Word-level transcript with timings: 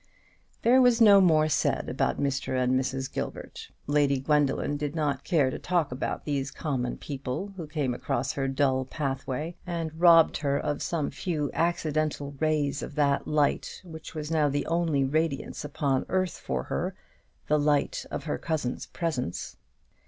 There 0.63 0.81
was 0.81 0.99
no 0.99 1.21
more 1.21 1.47
said 1.47 1.87
about 1.87 2.19
Mr. 2.19 2.57
and 2.57 2.73
Mrs. 2.73 3.13
Gilbert. 3.13 3.69
Lady 3.85 4.19
Gwendoline 4.19 4.75
did 4.75 4.95
not 4.95 5.23
care 5.23 5.51
to 5.51 5.59
talk 5.59 5.91
about 5.91 6.25
these 6.25 6.49
common 6.49 6.97
people, 6.97 7.53
who 7.55 7.67
came 7.67 7.93
across 7.93 8.31
her 8.31 8.47
dull 8.47 8.83
pathway, 8.83 9.55
and 9.67 9.93
robbed 9.99 10.37
her 10.37 10.57
of 10.57 10.81
some 10.81 11.11
few 11.11 11.51
accidental 11.53 12.31
rays 12.39 12.81
of 12.81 12.95
that 12.95 13.27
light 13.27 13.79
which 13.85 14.15
was 14.15 14.31
now 14.31 14.49
the 14.49 14.65
only 14.65 15.03
radiance 15.03 15.63
upon 15.63 16.07
earth 16.09 16.39
for 16.39 16.63
her, 16.63 16.95
the 17.47 17.59
light 17.59 18.03
of 18.09 18.23
her 18.23 18.39
cousin's 18.39 18.87
presence. 18.87 19.55